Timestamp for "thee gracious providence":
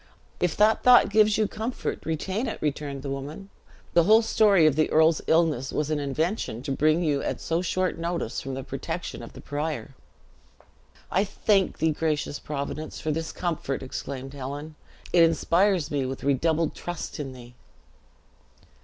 11.77-12.99